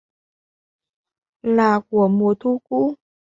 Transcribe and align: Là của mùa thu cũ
Là 1.43 1.81
của 1.89 2.07
mùa 2.07 2.33
thu 2.39 2.61
cũ 2.69 2.95